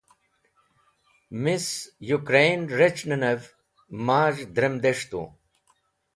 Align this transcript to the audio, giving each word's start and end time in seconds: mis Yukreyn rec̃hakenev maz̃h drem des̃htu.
mis 1.43 1.65
Yukreyn 2.09 2.61
rec̃hakenev 2.77 3.41
maz̃h 4.05 4.41
drem 4.55 4.75
des̃htu. 4.83 5.23